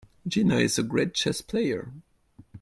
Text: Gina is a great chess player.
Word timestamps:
Gina 0.27 0.55
is 0.57 0.79
a 0.79 0.83
great 0.83 1.13
chess 1.13 1.41
player. 1.41 1.91